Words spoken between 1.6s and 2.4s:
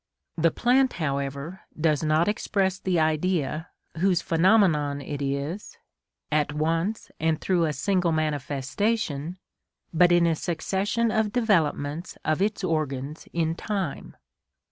does not